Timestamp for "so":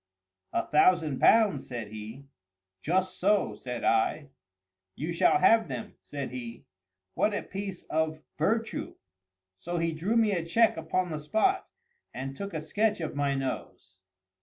3.19-3.53, 9.59-9.77